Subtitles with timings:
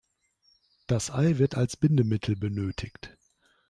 [0.87, 3.15] Das Ei wird als Bindemittel benötigt.